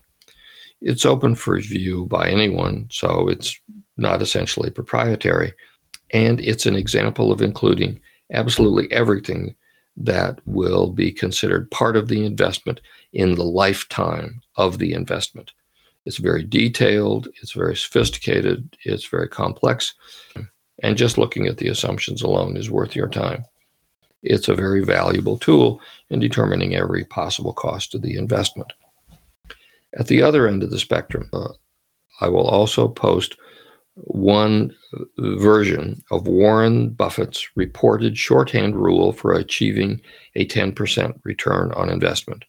It's 0.82 1.06
open 1.06 1.34
for 1.34 1.58
view 1.58 2.06
by 2.06 2.28
anyone, 2.28 2.88
so 2.90 3.28
it's 3.28 3.58
not 3.96 4.20
essentially 4.20 4.70
proprietary. 4.70 5.54
And 6.12 6.40
it's 6.40 6.66
an 6.66 6.76
example 6.76 7.32
of 7.32 7.40
including 7.40 7.98
absolutely 8.32 8.92
everything 8.92 9.54
that 9.96 10.40
will 10.44 10.88
be 10.88 11.10
considered 11.10 11.70
part 11.70 11.96
of 11.96 12.08
the 12.08 12.24
investment 12.26 12.80
in 13.14 13.34
the 13.34 13.44
lifetime 13.44 14.42
of 14.56 14.78
the 14.78 14.92
investment. 14.92 15.52
It's 16.04 16.18
very 16.18 16.44
detailed, 16.44 17.28
it's 17.40 17.52
very 17.52 17.74
sophisticated, 17.74 18.76
it's 18.84 19.06
very 19.06 19.28
complex. 19.28 19.94
And 20.82 20.96
just 20.96 21.18
looking 21.18 21.46
at 21.46 21.56
the 21.56 21.68
assumptions 21.68 22.22
alone 22.22 22.56
is 22.56 22.70
worth 22.70 22.94
your 22.94 23.08
time. 23.08 23.44
It's 24.22 24.48
a 24.48 24.54
very 24.54 24.84
valuable 24.84 25.38
tool 25.38 25.80
in 26.10 26.20
determining 26.20 26.74
every 26.74 27.04
possible 27.04 27.52
cost 27.52 27.94
of 27.94 28.02
the 28.02 28.16
investment. 28.16 28.72
At 29.98 30.08
the 30.08 30.22
other 30.22 30.46
end 30.46 30.62
of 30.62 30.70
the 30.70 30.78
spectrum, 30.78 31.30
uh, 31.32 31.52
I 32.20 32.28
will 32.28 32.46
also 32.46 32.88
post 32.88 33.36
one 33.94 34.74
version 35.18 36.02
of 36.10 36.26
Warren 36.26 36.90
Buffett's 36.90 37.48
reported 37.56 38.18
shorthand 38.18 38.76
rule 38.76 39.12
for 39.12 39.32
achieving 39.32 40.00
a 40.34 40.46
10% 40.46 41.18
return 41.24 41.72
on 41.72 41.88
investment. 41.88 42.44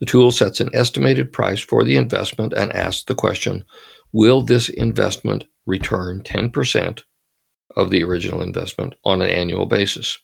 The 0.00 0.06
tool 0.06 0.32
sets 0.32 0.60
an 0.60 0.70
estimated 0.74 1.32
price 1.32 1.60
for 1.60 1.84
the 1.84 1.96
investment 1.96 2.52
and 2.52 2.72
asks 2.72 3.04
the 3.04 3.14
question 3.14 3.64
Will 4.12 4.42
this 4.42 4.68
investment 4.68 5.44
return 5.68 6.22
10% 6.22 7.02
of 7.76 7.90
the 7.90 8.02
original 8.02 8.42
investment 8.42 8.94
on 9.04 9.22
an 9.22 9.30
annual 9.30 9.66
basis? 9.66 10.18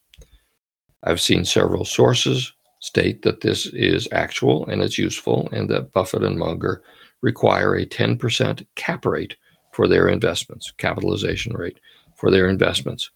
I've 1.04 1.20
seen 1.20 1.44
several 1.44 1.84
sources 1.84 2.52
state 2.80 3.22
that 3.22 3.42
this 3.42 3.66
is 3.66 4.08
actual 4.12 4.66
and 4.66 4.82
it's 4.82 4.98
useful, 4.98 5.48
and 5.52 5.68
that 5.70 5.92
Buffett 5.92 6.24
and 6.24 6.38
Munger 6.38 6.82
require 7.22 7.74
a 7.74 7.86
10% 7.86 8.66
cap 8.74 9.06
rate 9.06 9.36
for 9.72 9.88
their 9.88 10.08
investments, 10.08 10.72
capitalization 10.76 11.54
rate 11.54 11.78
for 12.16 12.30
their 12.30 12.48
investments. 12.48 13.10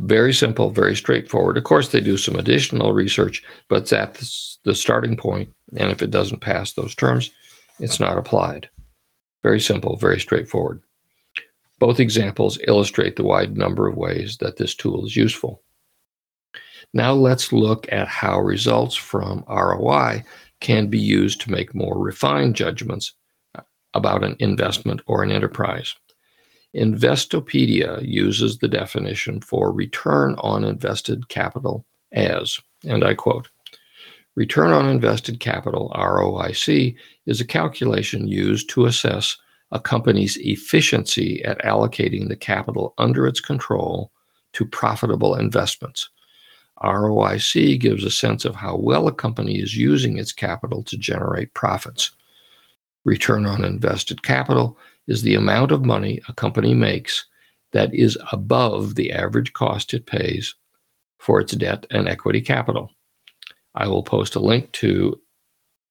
Very 0.00 0.32
simple, 0.34 0.70
very 0.70 0.96
straightforward. 0.96 1.56
Of 1.56 1.64
course, 1.64 1.88
they 1.88 2.00
do 2.00 2.16
some 2.16 2.34
additional 2.34 2.92
research, 2.92 3.44
but 3.68 3.92
at 3.92 4.20
the 4.64 4.74
starting 4.74 5.16
point, 5.16 5.48
and 5.76 5.92
if 5.92 6.02
it 6.02 6.10
doesn't 6.10 6.40
pass 6.40 6.72
those 6.72 6.96
terms, 6.96 7.30
it's 7.78 8.00
not 8.00 8.18
applied. 8.18 8.68
Very 9.44 9.60
simple, 9.60 9.96
very 9.96 10.18
straightforward. 10.18 10.82
Both 11.78 12.00
examples 12.00 12.58
illustrate 12.66 13.16
the 13.16 13.24
wide 13.24 13.58
number 13.58 13.86
of 13.86 13.96
ways 13.96 14.38
that 14.38 14.56
this 14.56 14.74
tool 14.74 15.04
is 15.04 15.14
useful. 15.14 15.62
Now 16.94 17.12
let's 17.12 17.52
look 17.52 17.86
at 17.92 18.08
how 18.08 18.40
results 18.40 18.96
from 18.96 19.44
ROI 19.46 20.24
can 20.60 20.86
be 20.86 20.98
used 20.98 21.42
to 21.42 21.50
make 21.50 21.74
more 21.74 21.98
refined 21.98 22.56
judgments 22.56 23.12
about 23.92 24.24
an 24.24 24.34
investment 24.38 25.02
or 25.06 25.22
an 25.22 25.30
enterprise. 25.30 25.94
Investopedia 26.74 28.00
uses 28.02 28.58
the 28.58 28.68
definition 28.68 29.42
for 29.42 29.70
return 29.70 30.36
on 30.38 30.64
invested 30.64 31.28
capital 31.28 31.84
as, 32.12 32.58
and 32.82 33.04
I 33.04 33.12
quote, 33.12 33.50
Return 34.36 34.72
on 34.72 34.88
invested 34.88 35.38
capital, 35.38 35.92
ROIC, 35.94 36.96
is 37.26 37.40
a 37.40 37.46
calculation 37.46 38.26
used 38.26 38.68
to 38.70 38.86
assess 38.86 39.36
a 39.70 39.78
company's 39.78 40.36
efficiency 40.38 41.44
at 41.44 41.62
allocating 41.62 42.28
the 42.28 42.36
capital 42.36 42.94
under 42.98 43.26
its 43.26 43.40
control 43.40 44.10
to 44.52 44.66
profitable 44.66 45.36
investments. 45.36 46.08
ROIC 46.82 47.78
gives 47.78 48.04
a 48.04 48.10
sense 48.10 48.44
of 48.44 48.56
how 48.56 48.76
well 48.76 49.06
a 49.06 49.12
company 49.12 49.60
is 49.60 49.76
using 49.76 50.18
its 50.18 50.32
capital 50.32 50.82
to 50.82 50.98
generate 50.98 51.54
profits. 51.54 52.10
Return 53.04 53.46
on 53.46 53.64
invested 53.64 54.22
capital 54.22 54.76
is 55.06 55.22
the 55.22 55.34
amount 55.34 55.70
of 55.70 55.84
money 55.84 56.20
a 56.28 56.32
company 56.32 56.74
makes 56.74 57.24
that 57.72 57.94
is 57.94 58.18
above 58.32 58.96
the 58.96 59.12
average 59.12 59.52
cost 59.52 59.94
it 59.94 60.06
pays 60.06 60.54
for 61.18 61.40
its 61.40 61.54
debt 61.54 61.86
and 61.90 62.08
equity 62.08 62.40
capital. 62.40 62.90
I 63.74 63.86
will 63.88 64.02
post 64.02 64.34
a 64.34 64.40
link 64.40 64.70
to 64.72 65.20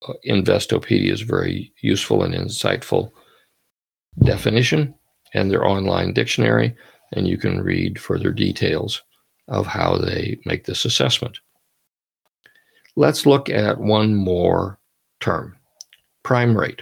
uh, 0.08 0.14
Investopedia's 0.24 1.22
very 1.22 1.74
useful 1.82 2.24
and 2.24 2.34
insightful 2.34 3.12
definition 4.24 4.94
and 5.34 5.50
their 5.50 5.66
online 5.66 6.14
dictionary, 6.14 6.76
and 7.14 7.28
you 7.28 7.38
can 7.38 7.62
read 7.62 8.00
further 8.00 8.32
details 8.32 9.02
of 9.48 9.68
how 9.68 9.98
they 9.98 10.40
make 10.46 10.66
this 10.66 10.86
assessment. 10.86 11.40
Let's 12.96 13.26
look 13.26 13.50
at 13.50 13.80
one 13.80 14.16
more 14.16 14.80
term 15.20 15.56
prime 16.24 16.58
rate. 16.58 16.82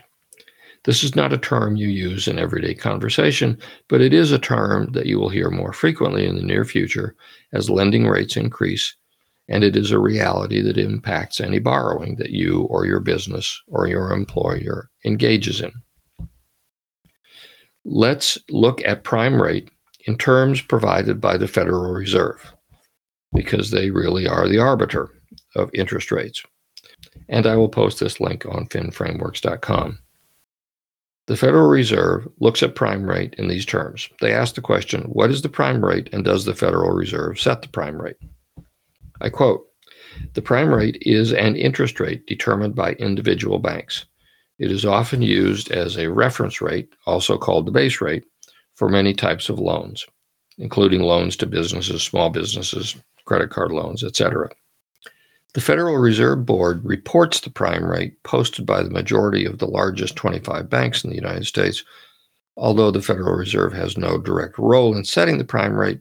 This 0.84 1.04
is 1.04 1.16
not 1.16 1.34
a 1.34 1.38
term 1.38 1.76
you 1.76 1.88
use 1.88 2.28
in 2.28 2.40
everyday 2.40 2.74
conversation, 2.74 3.58
but 3.88 4.02
it 4.02 4.14
is 4.14 4.32
a 4.32 4.40
term 4.40 4.92
that 4.94 5.06
you 5.06 5.20
will 5.20 5.30
hear 5.30 5.50
more 5.50 5.74
frequently 5.74 6.26
in 6.26 6.36
the 6.36 6.42
near 6.42 6.66
future 6.66 7.16
as 7.54 7.70
lending 7.70 8.08
rates 8.08 8.36
increase, 8.36 8.96
and 9.48 9.64
it 9.64 9.76
is 9.76 9.92
a 9.92 10.00
reality 10.00 10.62
that 10.62 10.78
impacts 10.78 11.40
any 11.42 11.60
borrowing 11.60 12.16
that 12.18 12.32
you 12.32 12.62
or 12.64 12.86
your 12.86 13.00
business 13.00 13.62
or 13.68 13.88
your 13.88 14.12
employer 14.12 14.90
engages 15.06 15.62
in. 15.62 15.72
Let's 17.84 18.38
look 18.50 18.82
at 18.86 19.04
prime 19.04 19.42
rate 19.42 19.70
in 20.06 20.18
terms 20.18 20.62
provided 20.62 21.20
by 21.20 21.38
the 21.38 21.48
Federal 21.48 21.92
Reserve, 21.92 22.54
because 23.34 23.72
they 23.72 23.92
really 23.92 24.28
are 24.28 24.48
the 24.48 24.60
arbiter 24.60 25.10
of 25.56 25.70
interest 25.74 26.12
rates. 26.12 26.44
And 27.30 27.46
I 27.48 27.56
will 27.56 27.70
post 27.70 28.00
this 28.00 28.20
link 28.20 28.46
on 28.46 28.68
finframeworks.com. 28.68 30.00
The 31.28 31.38
Federal 31.38 31.70
Reserve 31.70 32.28
looks 32.40 32.62
at 32.64 32.76
prime 32.76 33.04
rate 33.04 33.36
in 33.38 33.48
these 33.48 33.66
terms. 33.66 34.10
They 34.22 34.34
ask 34.34 34.56
the 34.56 34.62
question, 34.62 35.04
what 35.04 35.30
is 35.30 35.42
the 35.42 35.50
prime 35.50 35.84
rate 35.84 36.10
and 36.12 36.26
does 36.26 36.46
the 36.46 36.56
Federal 36.56 36.92
Reserve 36.92 37.40
set 37.40 37.62
the 37.62 37.70
prime 37.70 38.02
rate? 38.02 38.18
I 39.22 39.30
quote, 39.30 39.66
the 40.34 40.42
prime 40.42 40.74
rate 40.74 40.98
is 41.02 41.32
an 41.32 41.56
interest 41.56 42.00
rate 42.00 42.26
determined 42.28 42.76
by 42.76 42.94
individual 42.94 43.60
banks. 43.60 44.06
It 44.60 44.72
is 44.72 44.86
often 44.86 45.22
used 45.22 45.72
as 45.72 45.98
a 45.98 46.12
reference 46.12 46.62
rate, 46.62 46.94
also 47.06 47.38
called 47.38 47.66
the 47.66 47.72
base 47.72 48.02
rate, 48.02 48.26
for 48.76 48.90
many 48.90 49.14
types 49.14 49.50
of 49.50 49.60
loans, 49.60 50.06
including 50.58 51.02
loans 51.02 51.36
to 51.38 51.46
businesses, 51.46 52.04
small 52.04 52.30
businesses, 52.30 52.96
credit 53.26 53.50
card 53.50 53.72
loans, 53.72 54.04
etc. 54.04 54.50
The 55.54 55.62
Federal 55.62 55.98
Reserve 55.98 56.46
Board 56.46 56.84
reports 56.86 57.40
the 57.40 57.50
prime 57.50 57.86
rate 57.86 58.22
posted 58.24 58.66
by 58.66 58.84
the 58.84 58.90
majority 58.90 59.46
of 59.46 59.58
the 59.58 59.68
largest 59.68 60.16
25 60.16 60.70
banks 60.70 61.04
in 61.04 61.10
the 61.10 61.16
United 61.16 61.46
States. 61.46 61.84
Although 62.56 62.92
the 62.92 63.02
Federal 63.02 63.36
Reserve 63.36 63.74
has 63.74 63.98
no 63.98 64.18
direct 64.18 64.58
role 64.58 64.96
in 64.96 65.04
setting 65.04 65.38
the 65.38 65.44
prime 65.44 65.74
rate, 65.74 66.00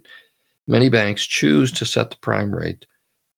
many 0.67 0.89
banks 0.89 1.27
choose 1.27 1.73
to 1.73 1.87
set 1.87 2.11
the 2.11 2.17
prime 2.19 2.55
rate 2.55 2.87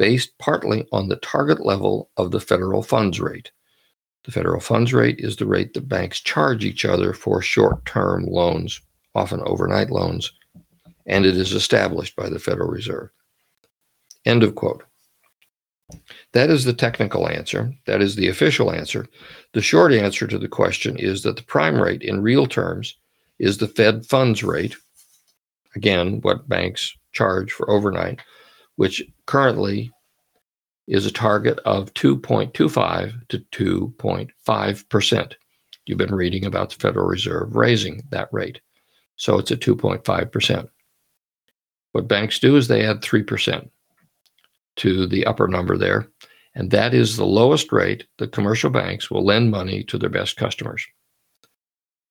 based 0.02 0.36
partly 0.38 0.84
on 0.90 1.08
the 1.08 1.14
target 1.14 1.64
level 1.64 2.10
of 2.16 2.32
the 2.32 2.40
federal 2.40 2.82
funds 2.82 3.20
rate. 3.20 3.52
The 4.24 4.32
federal 4.32 4.58
funds 4.58 4.92
rate 4.92 5.20
is 5.20 5.36
the 5.36 5.46
rate 5.46 5.74
that 5.74 5.88
banks 5.88 6.18
charge 6.18 6.64
each 6.64 6.84
other 6.84 7.12
for 7.12 7.40
short 7.40 7.86
term 7.86 8.26
loans, 8.26 8.80
often 9.14 9.40
overnight 9.46 9.90
loans, 9.90 10.32
and 11.06 11.24
it 11.24 11.36
is 11.36 11.52
established 11.52 12.16
by 12.16 12.28
the 12.28 12.40
Federal 12.40 12.68
Reserve. 12.68 13.10
End 14.24 14.42
of 14.42 14.56
quote. 14.56 14.82
That 16.32 16.50
is 16.50 16.64
the 16.64 16.72
technical 16.72 17.28
answer. 17.28 17.72
That 17.86 18.02
is 18.02 18.16
the 18.16 18.26
official 18.26 18.72
answer. 18.72 19.06
The 19.52 19.62
short 19.62 19.92
answer 19.92 20.26
to 20.26 20.38
the 20.38 20.48
question 20.48 20.96
is 20.96 21.22
that 21.22 21.36
the 21.36 21.44
prime 21.44 21.80
rate 21.80 22.02
in 22.02 22.22
real 22.22 22.46
terms 22.46 22.96
is 23.38 23.58
the 23.58 23.68
Fed 23.68 24.04
funds 24.04 24.42
rate, 24.42 24.74
again, 25.76 26.20
what 26.22 26.48
banks 26.48 26.92
charge 27.12 27.52
for 27.52 27.70
overnight, 27.70 28.18
which 28.82 29.00
currently 29.26 29.92
is 30.88 31.06
a 31.06 31.12
target 31.12 31.60
of 31.60 31.94
2.25 31.94 33.28
to 33.28 33.38
2.5%. 33.92 35.34
You've 35.86 35.98
been 35.98 36.12
reading 36.12 36.44
about 36.44 36.70
the 36.70 36.74
Federal 36.80 37.06
Reserve 37.06 37.54
raising 37.54 38.02
that 38.10 38.28
rate. 38.32 38.60
So 39.14 39.38
it's 39.38 39.52
at 39.52 39.60
2.5%. 39.60 40.68
What 41.92 42.08
banks 42.08 42.40
do 42.40 42.56
is 42.56 42.66
they 42.66 42.84
add 42.84 43.02
3% 43.02 43.70
to 44.78 45.06
the 45.06 45.26
upper 45.26 45.46
number 45.46 45.78
there. 45.78 46.08
And 46.56 46.72
that 46.72 46.92
is 46.92 47.16
the 47.16 47.24
lowest 47.24 47.70
rate 47.70 48.08
that 48.18 48.32
commercial 48.32 48.70
banks 48.70 49.12
will 49.12 49.24
lend 49.24 49.52
money 49.52 49.84
to 49.84 49.96
their 49.96 50.10
best 50.10 50.36
customers. 50.36 50.84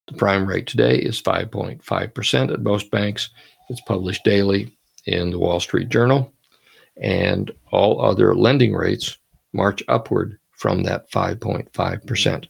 The 0.07 0.13
prime 0.13 0.45
rate 0.47 0.67
today 0.67 0.99
is 0.99 1.21
5.5% 1.21 2.53
at 2.53 2.61
most 2.61 2.89
banks. 2.91 3.29
It's 3.69 3.81
published 3.81 4.23
daily 4.23 4.73
in 5.05 5.31
the 5.31 5.39
Wall 5.39 5.59
Street 5.59 5.89
Journal. 5.89 6.33
And 7.01 7.51
all 7.71 8.01
other 8.01 8.35
lending 8.35 8.73
rates 8.73 9.17
march 9.53 9.83
upward 9.87 10.37
from 10.51 10.83
that 10.83 11.09
5.5%. 11.11 12.45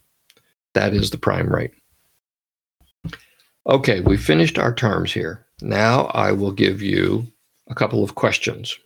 That 0.74 0.94
is 0.94 1.10
the 1.10 1.18
prime 1.18 1.48
rate. 1.48 1.72
Okay, 3.66 4.00
we 4.00 4.16
finished 4.16 4.58
our 4.58 4.74
terms 4.74 5.12
here. 5.12 5.46
Now 5.60 6.06
I 6.06 6.32
will 6.32 6.52
give 6.52 6.82
you 6.82 7.26
a 7.68 7.74
couple 7.74 8.04
of 8.04 8.14
questions 8.14 8.76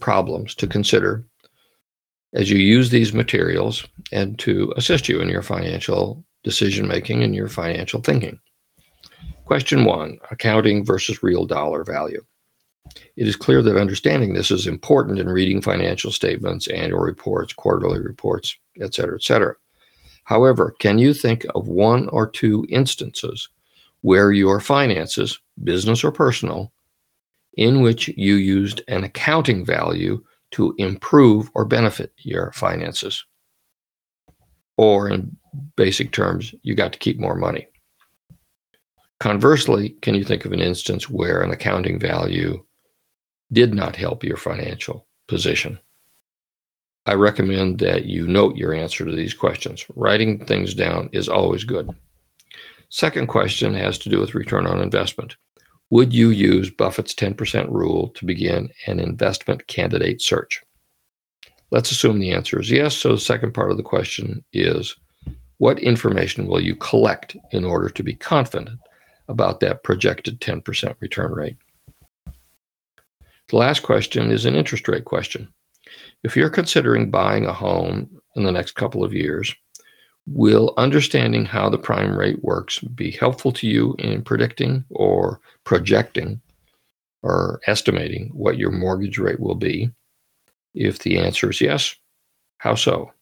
problems 0.00 0.54
to 0.56 0.66
consider 0.66 1.24
as 2.32 2.50
you 2.50 2.58
use 2.58 2.90
these 2.90 3.14
materials 3.14 3.86
and 4.12 4.38
to 4.40 4.72
assist 4.76 5.08
you 5.08 5.20
in 5.20 5.28
your 5.28 5.42
financial 5.42 6.24
decision 6.42 6.88
making 6.88 7.22
and 7.22 7.34
your 7.34 7.48
financial 7.48 8.00
thinking. 8.00 8.38
Question 9.44 9.84
one 9.84 10.18
accounting 10.30 10.84
versus 10.84 11.22
real 11.22 11.46
dollar 11.46 11.84
value. 11.84 12.24
It 13.16 13.28
is 13.28 13.36
clear 13.36 13.62
that 13.62 13.80
understanding 13.80 14.34
this 14.34 14.50
is 14.50 14.66
important 14.66 15.18
in 15.18 15.28
reading 15.28 15.62
financial 15.62 16.10
statements, 16.10 16.68
annual 16.68 17.00
reports, 17.00 17.52
quarterly 17.52 18.00
reports, 18.00 18.56
etc., 18.80 19.16
etc. 19.16 19.54
However, 20.24 20.74
can 20.78 20.98
you 20.98 21.14
think 21.14 21.46
of 21.54 21.68
one 21.68 22.08
or 22.08 22.28
two 22.28 22.66
instances 22.68 23.48
where 24.02 24.32
your 24.32 24.60
finances, 24.60 25.38
business 25.62 26.04
or 26.04 26.12
personal, 26.12 26.72
in 27.54 27.80
which 27.80 28.08
you 28.08 28.34
used 28.34 28.82
an 28.88 29.04
accounting 29.04 29.64
value 29.64 30.22
to 30.50 30.74
improve 30.78 31.50
or 31.54 31.64
benefit 31.64 32.12
your 32.18 32.52
finances. 32.52 33.24
Or, 34.76 35.08
in 35.08 35.36
basic 35.76 36.12
terms, 36.12 36.54
you 36.62 36.74
got 36.74 36.92
to 36.92 36.98
keep 36.98 37.18
more 37.18 37.34
money. 37.34 37.66
Conversely, 39.20 39.90
can 40.02 40.14
you 40.14 40.24
think 40.24 40.44
of 40.44 40.52
an 40.52 40.60
instance 40.60 41.08
where 41.08 41.42
an 41.42 41.50
accounting 41.50 41.98
value 41.98 42.64
did 43.54 43.72
not 43.72 43.96
help 43.96 44.22
your 44.22 44.36
financial 44.36 45.06
position? 45.28 45.78
I 47.06 47.14
recommend 47.14 47.78
that 47.80 48.06
you 48.06 48.26
note 48.26 48.56
your 48.56 48.74
answer 48.74 49.04
to 49.04 49.14
these 49.14 49.34
questions. 49.34 49.84
Writing 49.94 50.44
things 50.44 50.74
down 50.74 51.10
is 51.12 51.28
always 51.28 51.64
good. 51.64 51.88
Second 52.88 53.28
question 53.28 53.74
has 53.74 53.98
to 53.98 54.08
do 54.08 54.20
with 54.20 54.34
return 54.34 54.66
on 54.66 54.80
investment. 54.80 55.36
Would 55.90 56.12
you 56.12 56.30
use 56.30 56.70
Buffett's 56.70 57.14
10% 57.14 57.70
rule 57.70 58.08
to 58.10 58.24
begin 58.24 58.70
an 58.86 59.00
investment 59.00 59.66
candidate 59.66 60.22
search? 60.22 60.62
Let's 61.70 61.90
assume 61.90 62.18
the 62.18 62.32
answer 62.32 62.60
is 62.60 62.70
yes. 62.70 62.96
So 62.96 63.10
the 63.10 63.18
second 63.18 63.52
part 63.52 63.70
of 63.70 63.76
the 63.76 63.82
question 63.82 64.44
is 64.52 64.96
what 65.58 65.78
information 65.78 66.46
will 66.46 66.60
you 66.60 66.74
collect 66.76 67.36
in 67.52 67.64
order 67.64 67.88
to 67.90 68.02
be 68.02 68.14
confident 68.14 68.78
about 69.28 69.60
that 69.60 69.82
projected 69.82 70.40
10% 70.40 70.94
return 71.00 71.32
rate? 71.32 71.56
The 73.48 73.56
last 73.56 73.82
question 73.82 74.30
is 74.30 74.44
an 74.44 74.54
interest 74.54 74.88
rate 74.88 75.04
question. 75.04 75.52
If 76.22 76.36
you're 76.36 76.50
considering 76.50 77.10
buying 77.10 77.46
a 77.46 77.52
home 77.52 78.08
in 78.36 78.44
the 78.44 78.52
next 78.52 78.72
couple 78.72 79.04
of 79.04 79.12
years, 79.12 79.54
Will 80.26 80.72
understanding 80.78 81.44
how 81.44 81.68
the 81.68 81.78
prime 81.78 82.16
rate 82.16 82.42
works 82.42 82.78
be 82.78 83.10
helpful 83.10 83.52
to 83.52 83.66
you 83.66 83.94
in 83.98 84.22
predicting 84.22 84.84
or 84.88 85.38
projecting 85.64 86.40
or 87.22 87.60
estimating 87.66 88.30
what 88.32 88.56
your 88.56 88.70
mortgage 88.70 89.18
rate 89.18 89.38
will 89.38 89.54
be? 89.54 89.90
If 90.74 91.00
the 91.00 91.18
answer 91.18 91.50
is 91.50 91.60
yes, 91.60 91.94
how 92.56 92.74
so? 92.74 93.12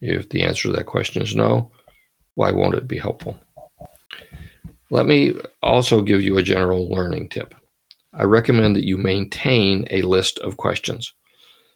If 0.00 0.28
the 0.28 0.42
answer 0.42 0.68
to 0.68 0.76
that 0.76 0.86
question 0.86 1.20
is 1.20 1.34
no, 1.34 1.72
why 2.36 2.52
won't 2.52 2.76
it 2.76 2.86
be 2.86 2.98
helpful? 2.98 3.38
Let 4.90 5.06
me 5.06 5.34
also 5.62 6.00
give 6.00 6.22
you 6.22 6.38
a 6.38 6.42
general 6.44 6.88
learning 6.88 7.30
tip. 7.30 7.56
I 8.14 8.24
recommend 8.24 8.76
that 8.76 8.84
you 8.84 8.98
maintain 8.98 9.86
a 9.90 10.02
list 10.02 10.38
of 10.40 10.58
questions. 10.58 11.14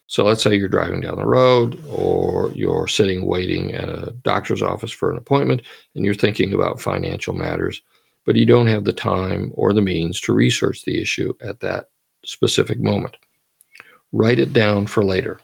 So 0.09 0.25
let's 0.25 0.43
say 0.43 0.55
you're 0.55 0.69
driving 0.69 1.01
down 1.01 1.17
the 1.17 1.27
road 1.27 1.83
or 1.89 2.53
you're 2.53 2.87
sitting 2.87 3.27
waiting 3.27 3.75
at 3.75 3.89
a 3.89 4.15
doctor's 4.23 4.63
office 4.63 4.93
for 4.93 5.11
an 5.11 5.17
appointment 5.17 5.63
and 5.95 6.05
you're 6.05 6.15
thinking 6.15 6.53
about 6.53 6.81
financial 6.81 7.35
matters, 7.35 7.83
but 8.25 8.37
you 8.37 8.47
don't 8.47 8.69
have 8.69 8.85
the 8.85 8.93
time 8.93 9.51
or 9.55 9.73
the 9.73 9.83
means 9.83 10.21
to 10.21 10.33
research 10.33 10.85
the 10.85 11.01
issue 11.01 11.35
at 11.41 11.61
that 11.61 11.91
specific 12.25 12.79
moment. 12.79 13.17
Write 14.13 14.39
it 14.39 14.53
down 14.53 14.87
for 14.87 15.05
later. 15.05 15.41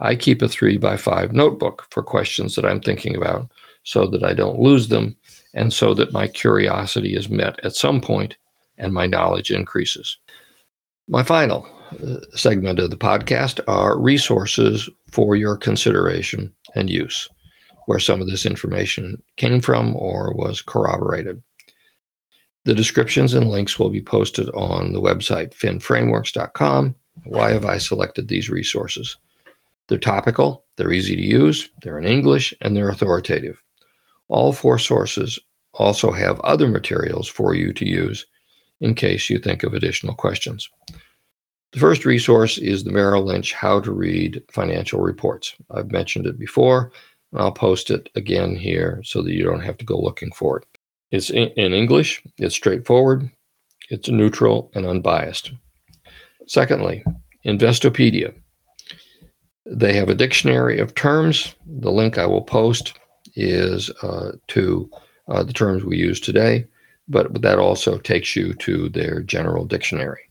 I 0.00 0.16
keep 0.16 0.42
a 0.42 0.48
three 0.48 0.78
by 0.78 0.96
five 0.96 1.32
notebook 1.32 1.86
for 1.90 2.02
questions 2.02 2.56
that 2.56 2.64
I'm 2.64 2.80
thinking 2.80 3.14
about 3.14 3.52
so 3.84 4.06
that 4.08 4.24
I 4.24 4.34
don't 4.34 4.58
lose 4.58 4.88
them 4.88 5.16
and 5.54 5.72
so 5.72 5.94
that 5.94 6.12
my 6.12 6.26
curiosity 6.26 7.14
is 7.14 7.28
met 7.28 7.64
at 7.64 7.76
some 7.76 8.00
point 8.00 8.36
and 8.78 8.92
my 8.92 9.06
knowledge 9.06 9.52
increases. 9.52 10.18
My 11.12 11.22
final 11.22 11.68
uh, 12.02 12.20
segment 12.34 12.78
of 12.78 12.88
the 12.88 12.96
podcast 12.96 13.60
are 13.68 14.00
resources 14.00 14.88
for 15.10 15.36
your 15.36 15.58
consideration 15.58 16.50
and 16.74 16.88
use, 16.88 17.28
where 17.84 17.98
some 17.98 18.22
of 18.22 18.28
this 18.28 18.46
information 18.46 19.22
came 19.36 19.60
from 19.60 19.94
or 19.94 20.32
was 20.32 20.62
corroborated. 20.62 21.42
The 22.64 22.72
descriptions 22.72 23.34
and 23.34 23.50
links 23.50 23.78
will 23.78 23.90
be 23.90 24.00
posted 24.00 24.48
on 24.54 24.94
the 24.94 25.02
website 25.02 25.52
finframeworks.com. 25.52 26.94
Why 27.24 27.50
have 27.50 27.66
I 27.66 27.76
selected 27.76 28.28
these 28.28 28.48
resources? 28.48 29.18
They're 29.88 29.98
topical, 29.98 30.64
they're 30.76 30.92
easy 30.92 31.14
to 31.14 31.22
use, 31.22 31.68
they're 31.82 31.98
in 31.98 32.06
English, 32.06 32.54
and 32.62 32.74
they're 32.74 32.88
authoritative. 32.88 33.62
All 34.28 34.54
four 34.54 34.78
sources 34.78 35.38
also 35.74 36.10
have 36.10 36.40
other 36.40 36.68
materials 36.68 37.28
for 37.28 37.54
you 37.54 37.74
to 37.74 37.86
use 37.86 38.24
in 38.82 38.94
case 38.94 39.30
you 39.30 39.38
think 39.38 39.62
of 39.62 39.72
additional 39.72 40.14
questions. 40.14 40.68
The 41.72 41.78
first 41.80 42.04
resource 42.04 42.58
is 42.58 42.84
the 42.84 42.92
Merrill 42.92 43.24
Lynch 43.24 43.54
How 43.54 43.80
to 43.80 43.92
Read 43.92 44.42
Financial 44.52 45.00
Reports. 45.00 45.54
I've 45.70 45.90
mentioned 45.90 46.26
it 46.26 46.38
before, 46.38 46.92
and 47.32 47.40
I'll 47.40 47.52
post 47.52 47.90
it 47.90 48.10
again 48.14 48.54
here 48.54 49.00
so 49.04 49.22
that 49.22 49.32
you 49.32 49.44
don't 49.44 49.62
have 49.62 49.78
to 49.78 49.86
go 49.86 49.98
looking 49.98 50.32
for 50.32 50.58
it. 50.58 50.66
It's 51.12 51.30
in, 51.30 51.48
English, 51.56 52.22
it's 52.38 52.54
straightforward, 52.54 53.30
it's 53.88 54.08
neutral 54.08 54.70
and 54.74 54.84
unbiased. 54.84 55.52
Secondly, 56.46 57.04
Investopedia. 57.46 58.34
They 59.64 59.92
have 59.94 60.08
a 60.08 60.14
dictionary 60.14 60.80
of 60.80 60.94
terms. 60.94 61.54
The 61.66 61.92
link 61.92 62.18
I 62.18 62.26
will 62.26 62.42
post 62.42 62.98
is 63.36 63.90
uh, 64.02 64.32
to 64.48 64.90
uh, 65.28 65.42
the 65.42 65.52
terms 65.52 65.84
we 65.84 65.96
use 65.96 66.20
today, 66.20 66.66
but 67.12 67.42
that 67.42 67.58
also 67.58 67.98
takes 67.98 68.34
you 68.34 68.54
to 68.54 68.88
their 68.88 69.20
general 69.22 69.64
dictionary. 69.64 70.22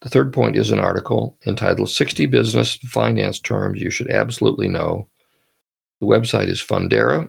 The 0.00 0.08
third 0.08 0.32
point 0.32 0.56
is 0.56 0.70
an 0.70 0.78
article 0.78 1.36
entitled 1.46 1.90
60 1.90 2.26
Business 2.26 2.76
Finance 2.76 3.40
Terms 3.40 3.80
You 3.80 3.90
Should 3.90 4.10
Absolutely 4.10 4.68
Know. 4.68 5.08
The 6.00 6.06
website 6.06 6.48
is 6.48 6.62
Fundera. 6.62 7.28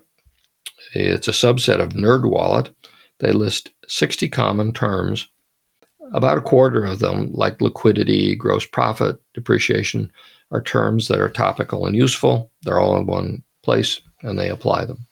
It's 0.93 1.27
a 1.27 1.31
subset 1.31 1.79
of 1.79 1.93
NerdWallet. 1.93 2.73
They 3.19 3.31
list 3.31 3.69
60 3.87 4.29
common 4.29 4.73
terms. 4.73 5.27
About 6.13 6.37
a 6.37 6.41
quarter 6.41 6.85
of 6.85 6.99
them, 6.99 7.31
like 7.33 7.61
liquidity, 7.61 8.35
gross 8.35 8.65
profit, 8.65 9.17
depreciation, 9.33 10.11
are 10.51 10.61
terms 10.61 11.07
that 11.07 11.19
are 11.19 11.29
topical 11.29 11.85
and 11.85 11.95
useful. 11.95 12.51
They're 12.63 12.79
all 12.79 12.97
in 12.97 13.05
one 13.05 13.43
place 13.63 14.01
and 14.23 14.37
they 14.37 14.49
apply 14.49 14.85
them. 14.85 15.05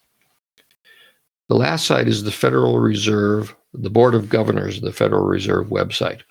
The 1.50 1.56
last 1.56 1.86
site 1.86 2.10
is 2.10 2.24
the 2.24 2.32
Federal 2.32 2.80
Reserve, 2.80 3.56
the 3.74 3.90
Board 3.90 4.16
of 4.16 4.28
Governors 4.28 4.78
of 4.78 4.84
the 4.84 4.92
Federal 4.92 5.26
Reserve 5.26 5.68
website. 5.68 6.22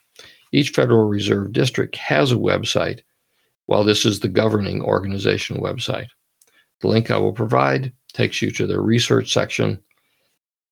Each 0.53 0.71
Federal 0.71 1.09
Reserve 1.09 1.53
District 1.53 1.97
has 1.97 2.33
a 2.33 2.37
website, 2.37 3.01
while 3.65 3.83
this 3.83 4.05
is 4.05 4.21
the 4.21 4.29
governing 4.29 4.83
organization 4.83 5.57
website. 5.57 6.09
The 6.81 6.89
link 6.89 7.11
I 7.11 7.17
will 7.17 7.33
provide 7.33 7.93
takes 8.13 8.43
you 8.43 8.51
to 8.53 8.67
the 8.67 8.81
research 8.81 9.33
section. 9.33 9.81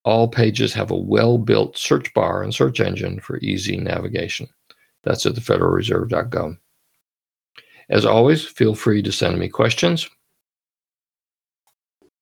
All 0.04 0.28
pages 0.28 0.74
have 0.74 0.90
a 0.90 0.96
well 0.96 1.38
built 1.38 1.78
search 1.78 2.12
bar 2.12 2.42
and 2.42 2.54
search 2.54 2.80
engine 2.80 3.20
for 3.20 3.38
easy 3.38 3.78
navigation. 3.78 4.46
That's 5.04 5.24
at 5.24 5.34
thefederalreserve.gov. 5.34 6.58
As 7.88 8.04
always, 8.04 8.44
feel 8.44 8.74
free 8.74 9.02
to 9.02 9.12
send 9.12 9.38
me 9.38 9.48
questions. 9.48 10.08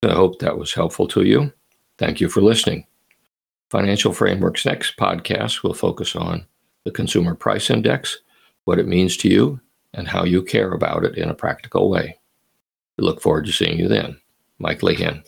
I 0.04 0.12
hope 0.12 0.38
that 0.38 0.58
was 0.58 0.72
helpful 0.72 1.06
to 1.08 1.22
you. 1.24 1.52
Thank 2.02 2.20
you 2.20 2.28
for 2.28 2.40
listening. 2.40 2.84
Financial 3.70 4.12
Frameworks 4.12 4.66
Next 4.66 4.96
podcast 4.96 5.62
will 5.62 5.72
focus 5.72 6.16
on 6.16 6.44
the 6.84 6.90
Consumer 6.90 7.36
Price 7.36 7.70
Index, 7.70 8.18
what 8.64 8.80
it 8.80 8.88
means 8.88 9.16
to 9.18 9.28
you, 9.28 9.60
and 9.94 10.08
how 10.08 10.24
you 10.24 10.42
care 10.42 10.72
about 10.72 11.04
it 11.04 11.16
in 11.16 11.28
a 11.28 11.34
practical 11.34 11.88
way. 11.88 12.18
We 12.98 13.04
look 13.04 13.22
forward 13.22 13.46
to 13.46 13.52
seeing 13.52 13.78
you 13.78 13.86
then. 13.86 14.20
Mike 14.58 14.80
Lehan. 14.80 15.22